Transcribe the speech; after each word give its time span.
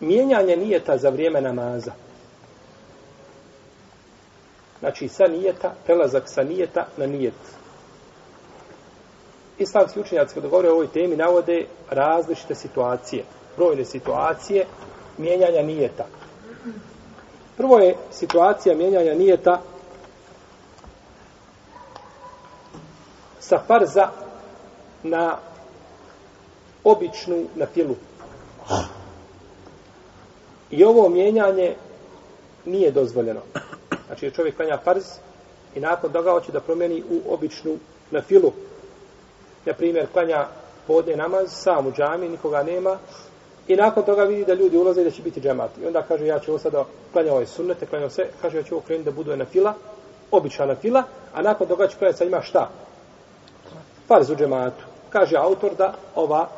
mijenjanje 0.00 0.56
nijeta 0.56 0.98
za 0.98 1.08
vrijeme 1.08 1.40
namaza. 1.40 1.92
Znači, 4.80 5.08
sa 5.08 5.24
nijeta, 5.26 5.74
prelazak 5.84 6.22
sa 6.26 6.42
nijeta 6.42 6.86
na 6.96 7.06
nijet. 7.06 7.34
Islamski 9.58 10.00
učenjaci, 10.00 10.34
kada 10.34 10.48
govore 10.48 10.68
o 10.68 10.72
ovoj 10.72 10.92
temi, 10.92 11.16
navode 11.16 11.66
različite 11.90 12.54
situacije, 12.54 13.24
brojne 13.56 13.84
situacije 13.84 14.66
mijenjanja 15.18 15.62
nijeta. 15.62 16.06
Prvo 17.56 17.78
je 17.78 17.96
situacija 18.10 18.74
mijenjanja 18.74 19.14
nijeta 19.14 19.60
sa 23.40 23.58
farza 23.66 24.08
na 25.02 25.38
običnu 26.84 27.44
na 27.54 27.66
filu. 27.66 27.96
I 30.70 30.84
ovo 30.84 31.08
mijenjanje 31.08 31.74
nije 32.64 32.90
dozvoljeno. 32.90 33.40
Znači, 34.06 34.30
čovjek 34.30 34.56
klanja 34.56 34.78
farz 34.84 35.04
i 35.74 35.80
nakon 35.80 36.12
toga 36.12 36.30
hoće 36.30 36.52
da 36.52 36.60
promijeni 36.60 37.02
u 37.10 37.34
običnu 37.34 37.76
na 38.10 38.22
filu. 38.22 38.52
Na 39.64 39.72
primjer, 39.72 40.06
klanja 40.12 40.46
podne 40.86 41.16
namaz, 41.16 41.48
sam 41.52 41.86
u 41.86 41.92
džami, 41.92 42.28
nikoga 42.28 42.62
nema, 42.62 42.98
i 43.68 43.76
nakon 43.76 44.02
toga 44.02 44.22
vidi 44.22 44.44
da 44.44 44.54
ljudi 44.54 44.76
ulaze 44.76 45.00
i 45.00 45.04
da 45.04 45.10
će 45.10 45.22
biti 45.22 45.40
džemat. 45.40 45.70
I 45.82 45.86
onda 45.86 46.02
kaže, 46.02 46.26
ja 46.26 46.38
ću 46.38 46.50
ovo 46.50 46.58
sada 46.58 46.84
klanja 47.12 47.32
ovaj 47.32 47.46
sunnete, 47.46 47.86
klanja 47.86 48.10
sve, 48.10 48.26
kaže, 48.42 48.56
ja 48.56 48.62
ću 48.62 48.74
ovo 48.74 48.84
krenuti 48.86 49.04
da 49.04 49.16
budu 49.16 49.36
na 49.36 49.44
fila, 49.44 49.74
obična 50.30 50.66
na 50.66 50.74
fila, 50.74 51.02
a 51.34 51.42
nakon 51.42 51.66
toga 51.66 51.88
će 51.88 51.96
klanjati 51.96 52.18
sa 52.18 52.24
ima 52.24 52.42
šta? 52.42 52.70
Farz 54.06 54.30
u 54.30 54.36
džematu. 54.36 54.84
Kaže 55.10 55.36
autor 55.36 55.74
da 55.78 55.94
ova 56.14 56.48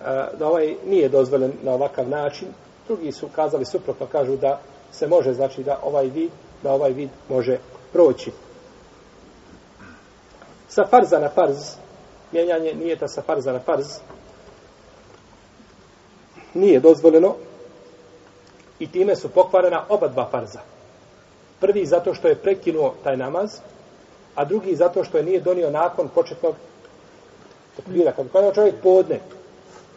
e, 0.00 0.36
da 0.38 0.46
ovaj 0.46 0.74
nije 0.86 1.08
dozvoljen 1.08 1.52
na 1.62 1.72
ovakav 1.72 2.08
način. 2.08 2.48
Drugi 2.88 3.12
su 3.12 3.28
kazali 3.36 3.64
suprotno, 3.64 4.06
kažu 4.06 4.36
da 4.36 4.60
se 4.92 5.06
može, 5.06 5.32
znači 5.32 5.62
da 5.62 5.80
ovaj 5.82 6.06
vid, 6.06 6.30
da 6.62 6.72
ovaj 6.72 6.92
vid 6.92 7.10
može 7.28 7.58
proći. 7.92 8.32
Sa 10.68 10.86
farza 10.86 11.18
na 11.18 11.28
farz, 11.28 11.56
mijenjanje 12.32 12.74
nijeta 12.74 13.08
sa 13.08 13.22
farza 13.22 13.52
na 13.52 13.60
farz, 13.60 13.86
nije 16.54 16.80
dozvoljeno 16.80 17.34
i 18.78 18.90
time 18.90 19.16
su 19.16 19.28
pokvarena 19.28 19.84
oba 19.88 20.08
dva 20.08 20.28
farza. 20.30 20.60
Prvi 21.60 21.86
zato 21.86 22.14
što 22.14 22.28
je 22.28 22.36
prekinuo 22.42 22.94
taj 23.04 23.16
namaz, 23.16 23.50
a 24.34 24.44
drugi 24.44 24.76
zato 24.76 25.04
što 25.04 25.18
je 25.18 25.24
nije 25.24 25.40
donio 25.40 25.70
nakon 25.70 26.08
početnog 26.08 26.54
takvira. 27.76 28.12
Kad 28.12 28.26
kada 28.32 28.52
čovjek 28.52 28.74
podne 28.82 29.20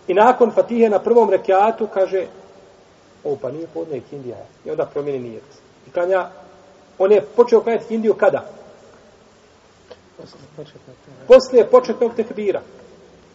i 0.07 0.13
nakon 0.13 0.51
fatihe 0.51 0.89
na 0.89 0.99
prvom 0.99 1.29
rekiatu 1.29 1.87
kaže 1.93 2.25
o 3.23 3.37
pa 3.41 3.51
nije 3.51 3.67
podne 3.73 4.01
kindija 4.09 4.37
i 4.65 4.71
onda 4.71 4.85
promijeni 4.85 5.29
nijet. 5.29 5.43
I 5.87 5.91
kanja, 5.91 6.29
on 6.97 7.11
je 7.11 7.21
počeo 7.35 7.61
klanjati 7.61 7.87
kindiju 7.87 8.13
kada? 8.13 8.49
Poslije 11.27 11.65
početnog 11.65 12.15
tekbira. 12.15 12.61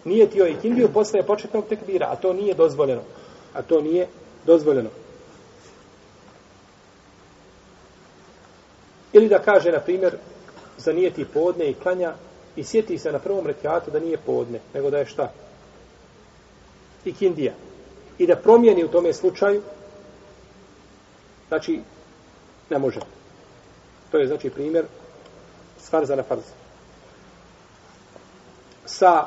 Nije 0.05 0.31
tio 0.31 0.47
i 0.47 0.57
kindiju 0.63 0.89
poslije 0.95 1.23
početnog 1.23 1.65
tekbira, 1.69 2.07
a 2.11 2.17
to 2.17 2.33
nije 2.33 2.55
dozvoljeno. 2.55 3.03
A 3.55 3.63
to 3.63 3.81
nije 3.81 4.09
dozvoljeno. 4.47 4.91
Ili 9.13 9.29
da 9.29 9.39
kaže, 9.39 9.73
na 9.73 9.81
primjer, 9.81 10.17
zanijeti 10.79 11.25
podne 11.25 11.71
i 11.71 11.75
klanja 11.75 12.15
i 12.57 12.65
sjeti 12.65 12.99
se 12.99 13.13
na 13.13 13.19
prvom 13.19 13.47
rekiatu 13.47 13.91
da 13.91 14.01
nije 14.01 14.19
podne, 14.19 14.61
nego 14.75 14.91
da 14.91 14.99
je 14.99 15.07
šta? 15.07 15.33
I 17.05 17.15
kindija. 17.15 17.53
I 18.19 18.27
da 18.27 18.37
promijeni 18.37 18.85
u 18.85 18.89
tome 18.89 19.13
slučaju, 19.13 19.63
znači, 21.49 21.81
ne 22.71 22.79
može. 22.79 23.01
To 24.11 24.19
je, 24.19 24.27
znači, 24.27 24.51
primjer 24.51 24.85
s 25.79 25.91
farza 25.91 26.17
na 26.17 26.23
farza. 26.23 26.53
Sa 28.85 29.27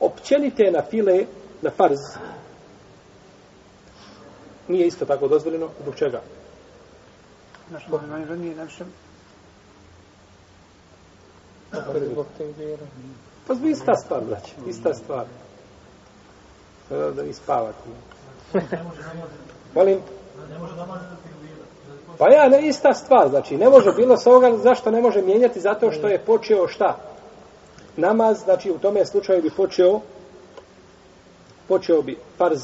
općenite 0.00 0.70
na 0.70 0.82
file, 0.82 1.24
na 1.62 1.70
farz, 1.70 1.98
nije 4.68 4.86
isto 4.86 5.04
tako 5.04 5.28
dozvoljeno. 5.28 5.68
Zbog 5.82 5.94
čega? 5.94 6.20
Naš 7.70 7.88
manje 7.88 8.26
ranije 8.26 8.54
našem 8.54 8.92
Pa 13.46 13.54
zbog 13.54 13.70
ista 13.70 13.94
stvar, 14.04 14.20
braći. 14.24 14.52
Ista 14.66 14.94
stvar. 14.94 15.26
Da, 16.90 17.10
da 17.10 17.22
vi 17.22 17.32
spavate. 17.32 17.78
Molim? 19.74 19.98
Pa 22.18 22.28
ja, 22.28 22.48
ne, 22.48 22.68
ista 22.68 22.94
stvar. 22.94 23.28
Znači, 23.28 23.56
ne 23.56 23.68
može 23.68 23.92
bilo 23.92 24.16
sa 24.16 24.30
ovoga, 24.30 24.56
zašto 24.56 24.90
ne 24.90 25.00
može 25.00 25.22
mijenjati? 25.22 25.60
Zato 25.60 25.92
što 25.92 26.08
je 26.08 26.18
počeo 26.18 26.68
šta? 26.68 26.96
Namaz, 27.96 28.38
znači 28.44 28.70
u 28.70 28.78
tome 28.78 29.06
slučaju 29.06 29.42
bi 29.42 29.50
počeo 29.50 30.00
počeo 31.68 32.02
bi 32.02 32.18
farz 32.38 32.60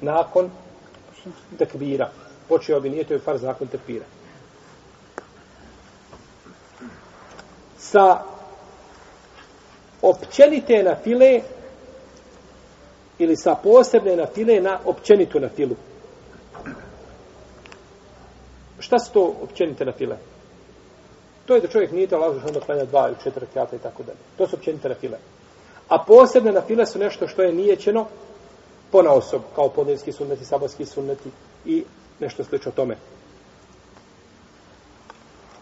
nakon 0.00 0.50
tekbira. 1.58 2.10
Počeo 2.48 2.80
bi, 2.80 2.90
nije 2.90 3.04
to 3.04 3.14
je 3.14 3.20
farz 3.20 3.42
nakon 3.42 3.68
tekbira. 3.68 4.04
sa 7.78 8.18
općenite 10.02 10.82
na 10.82 10.96
file 11.04 11.40
ili 13.18 13.36
sa 13.36 13.54
posebne 13.54 14.16
na 14.16 14.26
file 14.26 14.60
na 14.60 14.78
općenitu 14.84 15.40
na 15.40 15.48
filu. 15.48 15.76
Šta 18.78 18.98
su 18.98 19.12
to 19.12 19.34
općenite 19.42 19.84
na 19.84 19.92
file? 19.92 20.16
To 21.46 21.54
je 21.54 21.60
da 21.60 21.68
čovjek 21.68 21.92
nije 21.92 22.06
to 22.06 22.18
lažno 22.18 22.50
da 22.50 22.60
klanja 22.60 22.84
dva 22.84 23.08
ili 23.08 23.16
četiri 23.24 23.46
kjata 23.52 23.76
i 23.76 23.78
tako 23.78 24.02
dalje. 24.02 24.18
To 24.38 24.46
su 24.48 24.56
općenite 24.56 24.88
na 24.88 24.94
file. 24.94 25.18
A 25.88 25.98
posebne 25.98 26.52
na 26.52 26.60
file 26.60 26.86
su 26.86 26.98
nešto 26.98 27.28
što 27.28 27.42
je 27.42 27.52
nijećeno 27.52 28.06
po 28.92 29.02
na 29.02 29.12
osob, 29.12 29.42
kao 29.54 29.68
podnevski 29.68 30.12
sunneti, 30.12 30.44
sabarski 30.44 30.86
sunneti 30.86 31.30
i 31.64 31.84
nešto 32.20 32.44
slično 32.44 32.72
tome. 32.72 32.96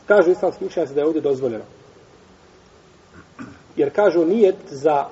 Kažu 0.07 0.31
islamski 0.31 0.65
učenjaci 0.65 0.95
da 0.95 1.01
je 1.01 1.07
ovdje 1.07 1.21
dozvoljeno. 1.21 1.65
Jer 3.77 3.95
kažu 3.95 4.25
nijet 4.25 4.57
za 4.67 5.07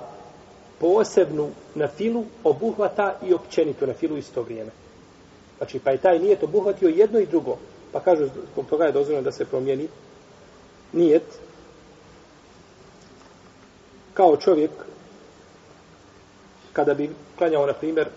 posebnu 0.83 1.49
na 1.75 1.87
filu 1.87 2.23
obuhvata 2.43 3.15
i 3.25 3.33
općenitu 3.33 3.87
na 3.87 3.93
filu 3.93 4.17
isto 4.17 4.41
vrijeme. 4.41 4.71
Znači, 5.57 5.79
pa 5.79 5.91
je 5.91 5.97
taj 5.97 6.19
nijet 6.19 6.43
obuhvatio 6.43 6.89
jedno 6.89 7.19
i 7.19 7.25
drugo. 7.25 7.57
Pa 7.91 7.99
kažu, 7.99 8.25
zbog 8.53 8.65
toga 8.69 8.85
je 8.85 8.91
dozvoljeno 8.91 9.23
da 9.23 9.31
se 9.31 9.45
promijeni 9.45 9.87
nijet 10.93 11.23
kao 14.13 14.37
čovjek 14.37 14.71
kada 16.73 16.93
bi 16.93 17.09
klanjao, 17.37 17.65
na 17.65 17.73
primjer, 17.73 18.07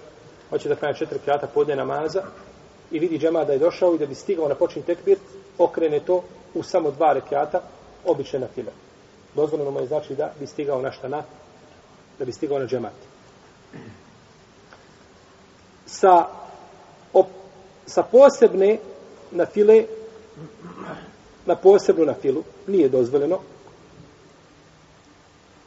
hoće 0.50 0.69
da 0.69 0.76
klanja 0.76 0.94
četiri 0.94 1.19
krata 1.25 1.47
podne 1.47 1.76
namaza 1.76 2.22
i 2.91 2.99
vidi 2.99 3.19
džema 3.19 3.44
da 3.44 3.53
je 3.53 3.59
došao 3.59 3.94
i 3.94 3.99
da 3.99 4.06
bi 4.06 4.15
stigao 4.15 4.49
na 4.49 4.55
počin 4.55 4.82
tekbir, 4.82 5.19
okrene 5.59 6.00
to 6.00 6.22
u 6.55 6.62
samo 6.62 6.91
dva 6.91 7.12
rekiata, 7.12 7.60
obične 8.05 8.38
na 8.38 8.47
file 8.55 8.72
dozvoljeno 9.37 9.71
mu 9.71 9.81
je 9.81 9.87
znači 9.87 10.15
da 10.15 10.32
bi 10.41 10.47
stigao 10.47 10.82
našta 10.82 11.09
na 11.09 11.22
da 12.19 12.25
bi 12.25 12.32
stigao 12.32 12.59
na 12.59 12.66
džemat. 12.66 12.93
Sa 15.87 16.27
op, 17.12 17.27
sa 17.87 18.03
posebne 18.03 18.78
na 19.31 19.47
file 19.47 19.84
na 21.47 21.56
posebnu 21.56 22.05
na 22.05 22.15
filu 22.15 22.43
nije 22.66 22.88
dozvoljeno 22.88 23.38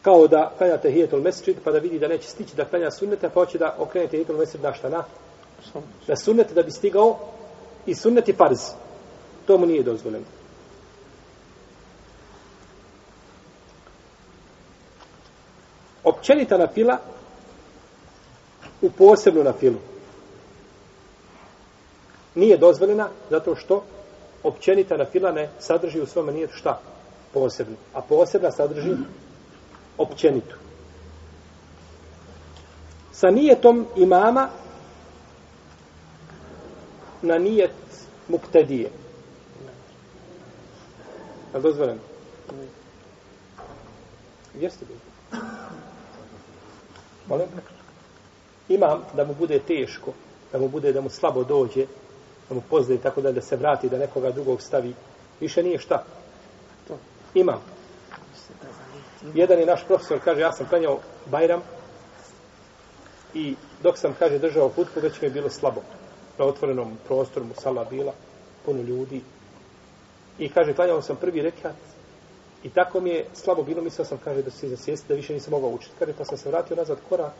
kao 0.02 0.28
da 0.28 0.52
klanjate 0.58 0.92
hijetul 0.92 1.22
mesečit 1.22 1.58
pa 1.64 1.72
da 1.72 1.80
vidi 1.80 2.00
da 2.00 2.08
neće 2.08 2.28
stići 2.28 2.56
da 2.56 2.66
klanja 2.66 2.92
sunnete 2.92 3.30
pa 3.30 3.34
hoće 3.34 3.58
da 3.58 3.76
okrenete 3.80 4.18
hijetul 4.18 4.38
mesečit 4.38 4.64
na 4.64 4.74
šta 4.74 4.90
na? 4.90 5.04
Na 6.08 6.16
sunnete 6.16 6.54
da 6.54 6.64
bi 6.64 6.72
stigao 6.72 7.20
i 7.86 7.96
sunneti 7.96 8.34
farz. 8.34 8.60
To 9.48 9.58
mu 9.58 9.66
nije 9.66 9.84
dozvoljeno 9.84 10.39
općenita 16.10 16.58
na 16.58 16.68
fila 16.68 16.98
u 18.82 18.90
posebnu 18.90 19.44
na 19.44 19.54
filu. 19.54 19.80
Nije 22.36 22.58
dozvoljena 22.58 23.10
zato 23.30 23.56
što 23.56 23.84
općenita 24.44 24.98
na 24.98 25.06
fila 25.06 25.32
ne 25.32 25.50
sadrži 25.60 26.02
u 26.02 26.06
svome 26.06 26.32
nije 26.32 26.48
šta? 26.52 26.80
Posebno. 27.34 27.76
A 27.94 28.02
posebna 28.02 28.52
sadrži 28.52 28.96
općenitu. 29.98 30.56
Sa 33.12 33.30
nijetom 33.30 33.88
imama 33.96 34.50
na 37.22 37.38
nijet 37.38 37.72
muktedije. 38.28 38.90
Je 41.54 41.62
dozvoljeno? 41.62 42.00
Jeste 44.60 44.86
bilo? 44.86 45.00
Molim? 47.30 47.48
Imam 48.70 49.04
da 49.16 49.26
mu 49.26 49.34
bude 49.34 49.60
teško 49.60 50.14
da 50.52 50.60
mu 50.60 50.68
bude, 50.68 50.94
da 50.94 51.02
mu 51.02 51.10
slabo 51.10 51.44
dođe, 51.44 51.86
da 52.50 52.56
mu 52.56 52.62
pozdravi 52.70 53.02
tako 53.02 53.22
da, 53.22 53.32
da 53.32 53.42
se 53.42 53.56
vrati, 53.56 53.90
da 53.90 53.98
nekoga 53.98 54.32
drugog 54.32 54.62
stavi. 54.62 54.94
Više 55.40 55.64
nije 55.64 55.80
šta. 55.80 56.04
To. 56.88 56.98
Imam. 57.34 57.62
Jedan 59.34 59.60
je 59.60 59.66
naš 59.66 59.86
profesor, 59.88 60.20
kaže, 60.24 60.42
ja 60.42 60.52
sam 60.52 60.68
klanjao 60.70 61.00
Bajram 61.26 61.62
i 63.34 63.56
dok 63.84 63.98
sam, 63.98 64.16
kaže, 64.20 64.40
držao 64.40 64.70
putku, 64.70 65.00
već 65.00 65.22
mi 65.22 65.28
je 65.28 65.32
bilo 65.32 65.50
slabo. 65.50 65.82
Na 66.38 66.46
otvorenom 66.46 66.98
prostoru 67.08 67.46
mu 67.46 67.54
sala 67.54 67.84
bila, 67.84 68.14
puno 68.66 68.82
ljudi. 68.82 69.22
I 70.40 70.50
kaže, 70.50 70.74
klanjao 70.74 71.02
sam 71.02 71.16
prvi 71.16 71.42
rekat 71.42 71.76
i 72.64 72.70
tako 72.70 73.02
mi 73.02 73.10
je 73.10 73.26
slabo 73.34 73.64
bilo, 73.64 73.82
mislio 73.82 74.06
sam, 74.06 74.18
kaže, 74.24 74.42
da 74.42 74.52
se 74.52 74.70
zasjesti, 74.70 75.08
da 75.08 75.14
više 75.14 75.34
nisam 75.34 75.52
mogao 75.52 75.70
učiti. 75.70 75.96
Kaže, 76.00 76.14
pa 76.14 76.26
sam 76.26 76.38
se 76.38 76.50
vratio 76.50 76.76
nazad 76.76 76.98
korak, 77.10 77.34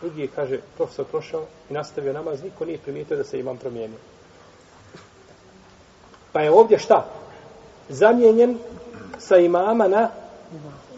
drugi 0.00 0.20
je, 0.20 0.28
kaže, 0.34 0.58
profesor 0.76 1.04
prošao 1.04 1.44
i 1.70 1.72
nastavio 1.72 2.12
namaz, 2.12 2.42
niko 2.42 2.64
nije 2.64 2.78
primijetio 2.78 3.16
da 3.16 3.24
se 3.24 3.40
imam 3.40 3.56
promijenio. 3.56 3.98
Pa 6.32 6.40
je 6.40 6.50
ovdje 6.50 6.78
šta? 6.78 7.06
Zamijenjen 7.88 8.58
sa 9.18 9.36
imama 9.36 9.88
na 9.88 10.10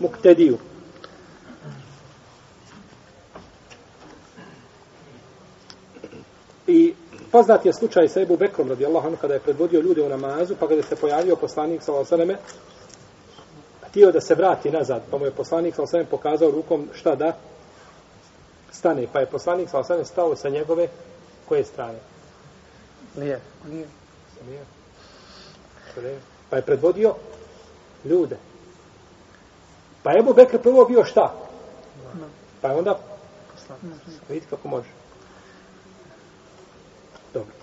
muktediju. 0.01 0.59
I 6.67 6.95
poznat 7.33 7.67
je 7.67 7.73
slučaj 7.73 8.09
sa 8.09 8.21
Ebu 8.21 8.37
Bekrom, 8.37 8.69
radijallahu 8.69 9.07
anhu, 9.07 9.19
kada 9.21 9.35
je 9.35 9.41
predvodio 9.41 9.81
ljude 9.81 10.03
u 10.03 10.09
namazu, 10.09 10.55
pa 10.61 10.69
kada 10.69 10.83
se 10.83 10.97
pojavio 10.97 11.37
poslanik, 11.37 11.83
sallallahu 11.83 12.15
alejhi 12.15 12.33
ve 12.33 12.39
htio 13.91 14.13
da 14.13 14.21
se 14.21 14.35
vrati 14.35 14.71
nazad, 14.71 15.03
pa 15.11 15.19
mu 15.19 15.25
je 15.25 15.31
poslanik, 15.31 15.75
sallallahu 15.75 15.97
alejhi 15.97 16.11
pokazao 16.11 16.51
rukom 16.51 16.89
šta 16.93 17.15
da 17.15 17.37
stane, 18.73 19.07
pa 19.13 19.21
je 19.21 19.27
poslanik, 19.27 19.69
sallallahu 19.69 19.93
alejhi 19.93 20.09
stao 20.09 20.37
sa 20.37 20.49
njegove 20.49 20.89
koje 21.49 21.65
strane? 21.65 21.99
Lije. 23.17 23.41
Lije. 23.69 23.87
Lije. 25.97 26.21
Pa 26.51 26.57
je 26.57 26.63
predvodio 26.63 27.15
ljude. 28.05 28.37
Pa 30.03 30.13
Ebu 30.19 30.35
Bekr 30.35 30.59
prvo 30.59 30.85
bio 30.85 31.05
šta? 31.05 31.35
Pa 32.61 32.69
je 32.69 32.77
onda 32.77 32.99
vidite 34.29 34.47
kako 34.51 34.69
može. 34.69 34.89
Dobro. 37.35 37.60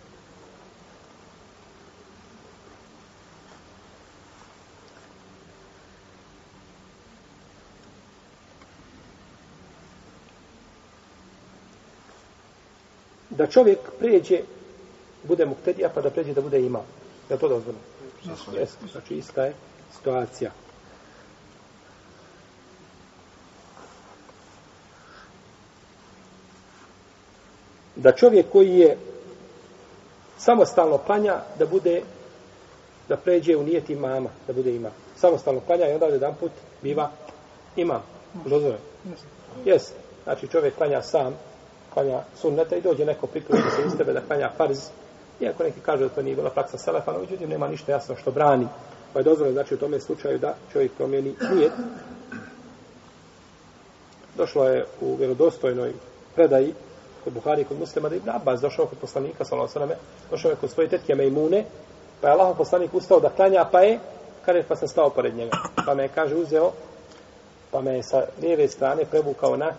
Da 13.29 13.47
čovjek 13.47 13.79
pređe, 13.99 14.41
bude 15.23 15.45
muktedija, 15.45 15.89
pa 15.89 16.01
da 16.01 16.09
pređe 16.09 16.33
da 16.33 16.41
bude 16.41 16.61
imam. 16.61 16.85
Je 17.29 17.37
to 17.37 17.47
dozvoljeno? 17.47 17.83
Jeste. 18.53 18.87
Znači, 18.91 19.15
ista 19.15 19.45
je 19.45 19.53
situacija. 19.97 20.51
da 27.97 28.11
čovjek 28.11 28.45
koji 28.51 28.79
je 28.79 28.97
samostalno 30.37 30.97
klanja 30.97 31.35
da 31.59 31.65
bude 31.65 32.01
da 33.09 33.17
pređe 33.17 33.55
u 33.55 33.63
nijeti 33.63 33.95
mama, 33.95 34.29
da 34.47 34.53
bude 34.53 34.75
ima. 34.75 34.89
Samostalno 35.15 35.59
klanja 35.59 35.89
i 35.89 35.93
onda 35.93 36.05
jedan 36.05 36.35
put 36.39 36.51
biva 36.81 37.11
imam. 37.75 38.03
Dozove. 38.45 38.77
Jes. 39.65 39.91
Znači 40.23 40.47
čovjek 40.47 40.75
klanja 40.75 41.01
sam, 41.01 41.35
klanja 41.97 42.21
sunneta 42.41 42.75
i 42.75 42.81
dođe 42.81 43.05
neko 43.05 43.27
priključi 43.27 43.69
se 43.75 43.81
iz 43.87 43.97
tebe 43.97 44.13
da 44.13 44.21
klanja 44.21 44.49
farz. 44.57 44.77
Iako 45.39 45.63
neki 45.63 45.79
kaže 45.79 46.03
da 46.03 46.09
to 46.09 46.21
nije 46.21 46.35
bila 46.35 46.49
praksa 46.49 46.77
Selefana, 46.77 47.19
međutim 47.19 47.49
nema 47.49 47.67
ništa 47.67 47.91
jasno 47.91 48.15
što 48.15 48.31
brani. 48.31 48.67
Pa 49.13 49.19
je 49.19 49.23
dozvoljeno 49.23 49.53
znači 49.53 49.73
u 49.73 49.77
tome 49.77 49.99
slučaju 49.99 50.39
da 50.39 50.55
čovjek 50.73 50.91
promijeni 50.97 51.35
nijet. 51.53 51.71
Došlo 54.35 54.63
je 54.63 54.85
u 55.01 55.15
vjerodostojnoj 55.15 55.93
predaji 56.35 56.73
kod 57.23 57.33
Buhari 57.33 57.63
kod 57.63 57.79
muslima 57.79 58.09
da 58.09 58.15
Ibn 58.15 58.29
Abbas 58.29 58.61
došao 58.61 58.85
kod 58.85 58.97
poslanika 58.97 59.45
sallallahu 59.45 59.79
alejhi 59.79 59.93
ve 59.93 59.99
došao 60.31 60.51
je 60.51 60.55
kod 60.55 60.71
svoje 60.71 60.89
tetke 60.89 61.15
Mejmune 61.15 61.65
pa 62.21 62.27
je 62.27 62.33
Allah 62.33 62.57
poslanik 62.57 62.93
ustao 62.93 63.19
da 63.19 63.29
klanja 63.29 63.65
pa 63.71 63.79
je 63.79 63.99
kaže 64.45 64.63
pa 64.67 64.75
sam 64.75 64.87
stao 64.87 65.09
pored 65.09 65.35
njega 65.35 65.57
pa 65.85 65.93
me 65.93 66.07
kaže 66.07 66.35
uzeo 66.35 66.71
pa 67.71 67.81
me 67.81 68.03
sa 68.03 68.25
lijeve 68.41 68.67
strane 68.67 69.05
prevukao 69.05 69.57
na 69.57 69.71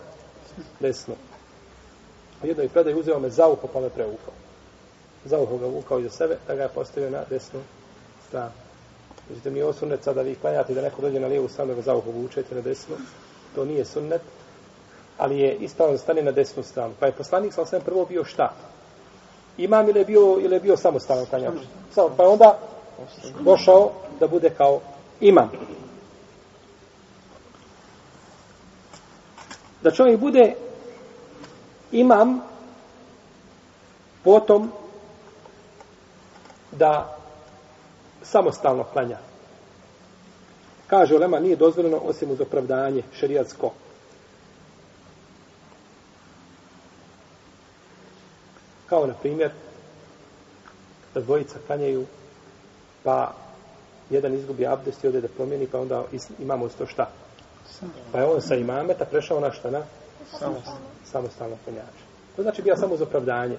desnu 0.81 1.15
u 2.43 2.47
jednoj 2.47 2.69
predaj 2.69 2.95
uzeo 3.01 3.19
me 3.19 3.31
za 3.31 3.49
uho 3.49 3.67
pa 3.73 3.81
me 3.81 3.91
preukao. 3.91 4.35
za 5.25 5.39
uho 5.39 5.59
ga 5.59 5.67
vukao 5.67 5.99
iza 5.99 6.11
sebe 6.11 6.37
da 6.47 6.55
ga 6.55 6.63
je 6.63 6.69
postavio 6.69 7.11
na 7.11 7.25
desnu 7.31 7.61
stranu 8.29 8.53
Međutim, 9.29 9.53
mi 9.53 9.63
ovo 9.63 9.73
sunnet 9.73 10.05
sada 10.05 10.23
vi 10.23 10.35
klanjate 10.35 10.75
da 10.75 10.83
neko 10.83 11.03
dođe 11.03 11.21
na 11.21 11.27
lijevu 11.27 11.49
stranu 11.49 11.69
da 11.69 11.75
ga 11.75 11.83
za 11.83 11.95
uho 11.95 12.11
vučete 12.11 12.55
na 12.55 12.61
desnu. 12.61 12.97
To 13.55 13.65
nije 13.65 13.85
sunnet 13.85 14.23
ali 15.19 15.39
je 15.39 15.55
ispravno 15.55 15.93
da 15.93 15.99
stane 15.99 16.23
na 16.23 16.33
desnu 16.33 16.63
stranu. 16.63 16.95
Pa 17.01 17.07
je 17.07 17.13
poslanik 17.13 17.53
sam 17.53 17.67
sam 17.67 17.81
prvo 17.81 18.05
bio 18.05 18.25
šta? 18.25 18.53
Imam 19.57 19.89
ili 19.89 19.99
je 19.99 20.05
bio, 20.05 20.39
ili 20.41 20.55
je 20.57 20.61
bio 20.61 20.77
samostalan 20.77 21.27
klanjač? 21.27 21.55
Samo, 21.95 22.11
pa 22.17 22.23
je 22.23 22.29
onda 22.29 22.59
došao 23.41 23.91
da 24.21 24.29
bude 24.29 24.51
kao 24.51 24.81
imam. 25.21 25.51
Da 29.83 29.91
čovjek 29.91 30.21
bude 30.21 30.55
imam 31.93 32.41
potom 34.25 34.73
da 36.73 37.19
samostalno 38.23 38.85
klanja. 38.85 39.19
Kaže 40.87 41.17
Olema, 41.17 41.39
nije 41.39 41.57
dozvoljeno 41.57 41.97
osim 41.97 42.31
uz 42.31 42.41
opravdanje 42.41 43.03
šerijatsko. 43.13 43.73
Kao, 48.87 49.07
na 49.07 49.15
primjer, 49.15 49.51
da 51.15 51.21
dvojica 51.21 51.59
klanjaju, 51.67 52.07
pa 53.05 53.33
jedan 54.11 54.35
izgubi 54.35 54.67
abdest 54.67 55.05
i 55.05 55.09
ode 55.09 55.21
da 55.21 55.29
promijeni, 55.29 55.67
pa 55.67 55.81
onda 55.81 56.05
imamo 56.39 56.67
isto 56.67 56.87
šta. 56.87 57.11
Pa 58.13 58.19
je 58.19 58.27
on 58.27 58.43
sa 58.43 58.55
imameta 58.55 59.05
prešao 59.05 59.41
na 59.41 59.53
šta, 59.53 59.71
na? 59.71 59.83
Samostalno 61.05 61.57
klanjače. 61.65 62.05
To 62.37 62.43
znači 62.43 62.63
bio 62.63 62.77
samo 62.77 62.97
za 62.97 63.05
opravdanje. 63.05 63.57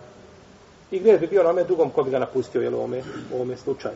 I 0.91 0.99
gdje 0.99 1.17
bi 1.17 1.27
bio 1.27 1.43
na 1.43 1.49
ome 1.49 1.63
drugom 1.63 1.89
ko 1.89 2.03
bi 2.03 2.11
ga 2.11 2.19
napustio, 2.19 2.61
jel 2.61 2.75
u 2.75 2.83
ome, 2.83 3.03
u 3.33 3.41
ome 3.41 3.57
slučaju. 3.57 3.95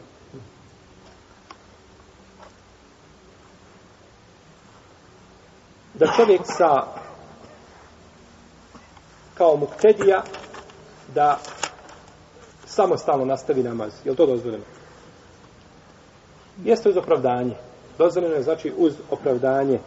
Da 5.93 6.07
čovjek 6.15 6.41
sa 6.43 6.83
kao 9.33 9.55
muktedija 9.55 10.23
da 11.15 11.39
samostalno 12.65 13.25
nastavi 13.25 13.63
namaz. 13.63 13.91
Je 14.05 14.11
li 14.11 14.17
to 14.17 14.25
dozvoljeno? 14.25 14.63
Jeste 16.63 16.89
uz 16.89 16.97
opravdanje. 16.97 17.55
Dozvoljeno 17.97 18.35
je 18.35 18.43
znači 18.43 18.73
uz 18.77 18.93
opravdanje 19.09 19.79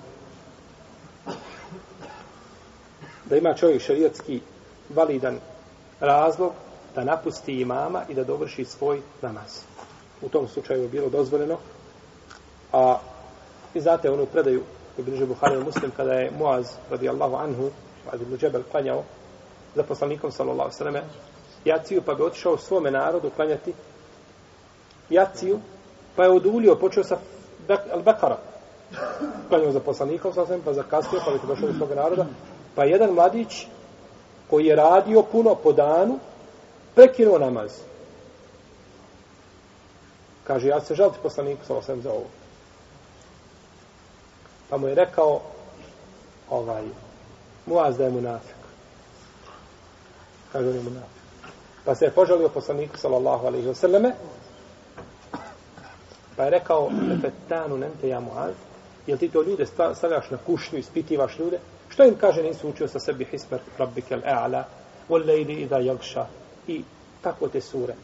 da 3.28 3.37
ima 3.37 3.54
čovjek 3.54 3.83
šarijatski 3.83 4.40
validan 4.95 5.38
razlog 6.00 6.52
da 6.95 7.04
napusti 7.04 7.61
imama 7.61 8.02
i 8.09 8.14
da 8.14 8.25
dovrši 8.25 8.64
svoj 8.64 9.00
namaz. 9.23 9.61
U 10.23 10.28
tom 10.28 10.49
slučaju 10.49 10.83
je 10.83 10.88
bilo 10.88 11.09
dozvoljeno. 11.09 11.59
A 12.73 12.99
vi 13.75 13.80
znate 13.80 14.11
onu 14.11 14.26
predaju 14.26 14.62
koju 14.97 15.04
bliže 15.04 15.26
Buhari 15.26 15.64
muslim 15.64 15.90
kada 15.97 16.12
je 16.12 16.30
Muaz 16.38 16.66
radijallahu 16.90 17.37
anhu 17.37 17.71
Muaz 18.04 18.23
ibn 18.23 18.37
Džebel 18.37 18.62
klanjao 18.71 19.02
za 19.75 19.83
poslanikom 19.83 20.33
sallallahu 20.33 20.71
alejhi 20.80 20.99
ve 20.99 21.04
jaciju 21.64 22.02
pa 22.02 22.14
bi 22.14 22.23
otišao 22.23 22.59
svome 22.59 22.90
narodu 22.90 23.30
klanjati 23.30 23.73
jaciju 25.11 25.61
pa 26.16 26.25
je 26.25 26.30
odulio 26.30 26.75
počeo 26.75 27.04
sa 27.04 27.18
al-Bakara 27.68 28.37
klanjao 29.49 29.73
za 29.73 29.80
poslanikom 29.80 30.33
sallallahu 30.33 30.52
alejhi 30.52 30.64
pa 30.64 30.73
zakasnio 30.73 31.21
pa 31.25 31.33
bi 31.33 31.38
došao 31.49 31.68
do 31.68 31.75
svoga 31.78 31.95
naroda 31.95 32.26
pa 32.76 32.85
jedan 32.85 33.11
mladić 33.11 33.66
koji 34.50 34.66
je 34.66 34.76
radio 34.76 35.23
puno 35.23 35.54
po 35.54 35.73
danu 35.73 36.18
prekinuo 36.95 37.38
namaz 37.38 37.73
kaže 40.45 40.68
ja 40.68 40.80
se 40.80 40.95
žaliti 40.95 41.18
poslaniku 41.23 41.64
sallallahu 41.64 41.90
alejhi 41.92 42.02
za 42.02 42.12
ovo 42.12 42.26
pa 44.71 44.76
mu 44.76 44.88
je 44.88 44.95
rekao 44.95 45.40
ovaj 46.50 46.85
Muaz 47.66 47.97
da 47.99 48.04
je 48.04 48.11
munafik 48.11 48.56
kaže 50.56 50.68
on 50.68 50.75
je 50.75 50.83
munafik. 50.83 51.16
Pa 51.85 51.95
se 51.95 52.04
je 52.04 52.11
požalio 52.11 52.49
poslaniku 52.49 52.97
sallallahu 52.99 53.47
alaihi 53.47 53.68
wasallame, 53.68 54.12
pa 56.37 56.45
je 56.45 56.50
rekao, 56.50 56.90
nefetanu 56.90 57.76
nente 57.78 58.09
ja 58.09 58.21
muaz, 58.21 58.54
jel 59.06 59.18
ti 59.18 59.28
to 59.28 59.42
ljude 59.42 59.66
stavljaš 59.66 60.30
na 60.30 60.38
kušnju, 60.47 60.78
ispitivaš 60.78 61.38
ljude? 61.38 61.59
Što 61.97 62.05
im 62.05 62.17
kaže 62.21 62.43
nisu 62.43 62.69
učio 62.69 62.88
sa 62.88 63.00
sebi 63.00 63.25
hismer 63.25 63.61
rabbikel 63.79 64.21
e'ala, 64.21 64.65
wal 65.09 65.26
lejli 65.26 65.55
idha 65.62 65.79
jagša, 65.79 66.26
i 66.69 66.83
tako 67.23 67.49
te 67.49 67.61
sure. 67.61 67.95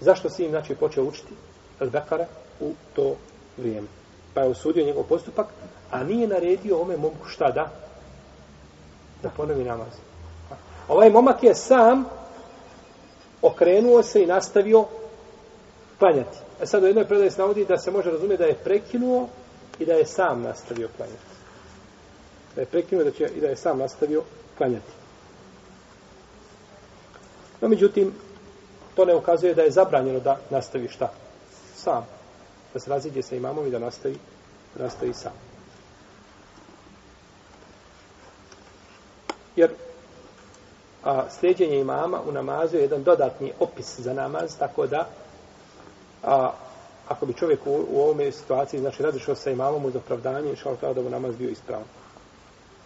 Zašto 0.00 0.30
si 0.30 0.44
im, 0.44 0.50
znači, 0.50 0.74
počeo 0.74 1.04
učiti 1.04 1.34
Al-Bekara 1.80 2.24
u 2.60 2.72
to 2.94 3.16
vrijeme? 3.56 3.86
Pa 4.34 4.40
je 4.40 4.48
osudio 4.48 4.86
njegov 4.86 5.04
postupak, 5.04 5.46
a 5.90 6.04
nije 6.04 6.28
naredio 6.28 6.80
ome 6.80 6.96
momku 6.96 7.28
šta 7.28 7.50
da? 7.50 7.70
Da 9.22 9.30
ponovi 9.30 9.64
namaz. 9.64 9.92
Ovaj 10.88 11.10
momak 11.10 11.42
je 11.42 11.54
sam 11.54 12.04
okrenuo 13.42 14.02
se 14.02 14.22
i 14.22 14.26
nastavio 14.26 14.84
klanjati. 15.98 16.38
E 16.60 16.66
sad 16.66 16.82
u 16.82 16.86
jednoj 16.86 17.08
predaji 17.08 17.30
se 17.30 17.40
navodi 17.40 17.64
da 17.64 17.78
se 17.78 17.90
može 17.90 18.10
razumjeti 18.10 18.42
da 18.42 18.48
je 18.48 18.54
prekinuo 18.64 19.28
i 19.78 19.86
da 19.86 19.92
je 19.92 20.06
sam 20.06 20.42
nastavio 20.42 20.88
klanjati. 20.96 21.39
Da 22.60 22.64
je 22.64 22.70
prekinuo 22.70 23.04
da 23.04 23.10
će, 23.10 23.24
i 23.36 23.40
da 23.40 23.46
je 23.46 23.56
sam 23.56 23.78
nastavio 23.78 24.22
klanjati. 24.58 24.92
No, 27.60 27.68
međutim, 27.68 28.12
to 28.94 29.04
ne 29.04 29.14
ukazuje 29.14 29.54
da 29.54 29.62
je 29.62 29.70
zabranjeno 29.70 30.20
da 30.20 30.38
nastavi 30.50 30.88
šta? 30.88 31.12
Sam. 31.74 32.06
Da 32.74 32.80
se 32.80 32.90
raziđe 32.90 33.22
sa 33.22 33.36
imamom 33.36 33.66
i 33.66 33.70
da 33.70 33.78
nastavi, 33.78 34.18
da 34.74 34.84
nastavi 34.84 35.14
sam. 35.14 35.32
Jer 39.56 39.70
a, 41.04 41.30
sljeđenje 41.30 41.80
imama 41.80 42.20
u 42.28 42.32
namazu 42.32 42.76
je 42.76 42.82
jedan 42.82 43.02
dodatni 43.02 43.52
opis 43.60 44.00
za 44.00 44.14
namaz, 44.14 44.56
tako 44.58 44.86
da 44.86 45.08
a, 46.22 46.52
ako 47.08 47.26
bi 47.26 47.32
čovjek 47.32 47.66
u, 47.66 47.84
u 47.90 48.00
ovome 48.00 48.32
situaciji, 48.32 48.80
znači 48.80 49.02
radišao 49.02 49.34
sa 49.34 49.50
imamom 49.50 49.84
uz 49.84 49.96
opravdanje, 49.96 50.52
išao 50.52 50.76
tada 50.76 50.92
da 50.92 51.02
mu 51.02 51.10
namaz 51.10 51.36
bio 51.36 51.50
ispravan. 51.50 51.84